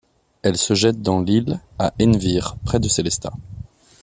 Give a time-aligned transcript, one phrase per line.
[0.41, 3.33] Elle se jette dans l'Ill à Ehnwihr, près de Sélestat.